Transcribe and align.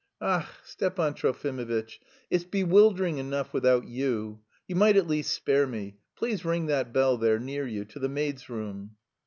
"Ach, 0.19 0.47
Stepan 0.63 1.13
Trofimovitch, 1.13 1.99
it's 2.31 2.43
bewildering 2.43 3.19
enough 3.19 3.53
without 3.53 3.87
you. 3.87 4.39
You 4.67 4.75
might 4.75 4.97
at 4.97 5.05
least 5.05 5.31
spare 5.31 5.67
me.... 5.67 5.97
Please 6.15 6.43
ring 6.43 6.65
that 6.65 6.91
bell 6.91 7.17
there, 7.17 7.37
near 7.37 7.67
you, 7.67 7.85
to 7.85 7.99
the 7.99 8.09
maid's 8.09 8.49
room." 8.49 8.95